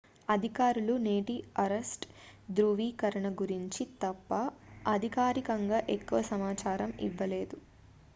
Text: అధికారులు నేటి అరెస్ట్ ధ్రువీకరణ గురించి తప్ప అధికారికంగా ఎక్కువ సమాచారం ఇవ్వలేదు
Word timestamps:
అధికారులు 0.29 0.93
నేటి 0.99 1.33
అరెస్ట్ 1.57 2.05
ధ్రువీకరణ 2.49 3.29
గురించి 3.41 3.85
తప్ప 4.01 4.31
అధికారికంగా 4.87 5.81
ఎక్కువ 5.97 6.21
సమాచారం 6.31 6.93
ఇవ్వలేదు 7.01 7.59